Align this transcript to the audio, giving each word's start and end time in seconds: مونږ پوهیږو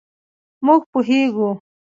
مونږ 0.65 0.81
پوهیږو 0.91 1.49